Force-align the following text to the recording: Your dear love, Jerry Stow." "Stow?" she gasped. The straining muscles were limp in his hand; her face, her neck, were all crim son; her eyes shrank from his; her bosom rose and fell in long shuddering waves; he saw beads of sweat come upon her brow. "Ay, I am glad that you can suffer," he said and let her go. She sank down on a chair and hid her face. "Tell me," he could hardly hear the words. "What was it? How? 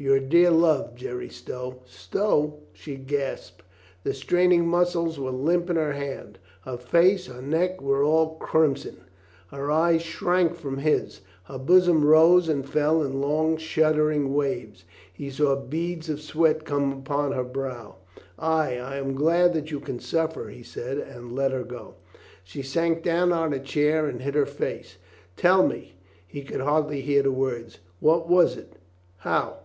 Your 0.00 0.20
dear 0.20 0.52
love, 0.52 0.94
Jerry 0.94 1.28
Stow." 1.28 1.80
"Stow?" 1.84 2.60
she 2.72 2.94
gasped. 2.94 3.64
The 4.04 4.14
straining 4.14 4.64
muscles 4.68 5.18
were 5.18 5.32
limp 5.32 5.68
in 5.70 5.74
his 5.74 5.96
hand; 5.96 6.38
her 6.64 6.76
face, 6.76 7.26
her 7.26 7.42
neck, 7.42 7.82
were 7.82 8.04
all 8.04 8.36
crim 8.36 8.76
son; 8.76 8.98
her 9.50 9.72
eyes 9.72 10.02
shrank 10.02 10.54
from 10.54 10.78
his; 10.78 11.22
her 11.46 11.58
bosom 11.58 12.04
rose 12.04 12.48
and 12.48 12.64
fell 12.64 13.02
in 13.02 13.20
long 13.20 13.56
shuddering 13.56 14.32
waves; 14.32 14.84
he 15.12 15.30
saw 15.30 15.56
beads 15.56 16.08
of 16.08 16.20
sweat 16.20 16.64
come 16.64 16.92
upon 16.92 17.32
her 17.32 17.42
brow. 17.42 17.96
"Ay, 18.38 18.78
I 18.78 18.98
am 18.98 19.14
glad 19.16 19.52
that 19.54 19.72
you 19.72 19.80
can 19.80 19.98
suffer," 19.98 20.48
he 20.50 20.62
said 20.62 20.98
and 20.98 21.34
let 21.34 21.50
her 21.50 21.64
go. 21.64 21.94
She 22.44 22.62
sank 22.62 23.02
down 23.02 23.32
on 23.32 23.52
a 23.52 23.58
chair 23.58 24.06
and 24.06 24.22
hid 24.22 24.36
her 24.36 24.46
face. 24.46 24.98
"Tell 25.36 25.66
me," 25.66 25.94
he 26.24 26.42
could 26.44 26.60
hardly 26.60 27.00
hear 27.00 27.24
the 27.24 27.32
words. 27.32 27.80
"What 27.98 28.28
was 28.28 28.56
it? 28.56 28.74
How? 29.16 29.56